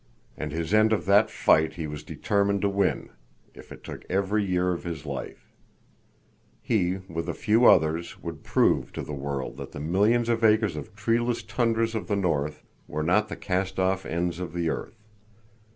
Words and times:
And 0.35 0.51
his 0.51 0.73
end 0.73 0.93
of 0.93 1.05
that 1.05 1.29
fight 1.29 1.73
he 1.73 1.85
was 1.85 2.01
determined 2.01 2.61
to 2.63 2.69
win, 2.69 3.09
if 3.53 3.71
it 3.71 3.83
took 3.83 4.03
every 4.09 4.43
year 4.43 4.71
of 4.73 4.83
his 4.83 5.05
life. 5.05 5.53
He, 6.59 6.95
with 7.07 7.29
a 7.29 7.35
few 7.35 7.67
others, 7.67 8.19
would 8.19 8.41
prove 8.43 8.91
to 8.93 9.03
the 9.03 9.13
world 9.13 9.57
that 9.57 9.73
the 9.73 9.79
millions 9.79 10.27
of 10.27 10.43
acres 10.43 10.75
of 10.75 10.95
treeless 10.95 11.43
tundras 11.43 11.93
of 11.93 12.07
the 12.07 12.15
north 12.15 12.63
were 12.87 13.03
not 13.03 13.29
the 13.29 13.35
cast 13.35 13.79
off 13.79 14.03
ends 14.03 14.39
of 14.39 14.53
the 14.53 14.69
earth. 14.69 15.03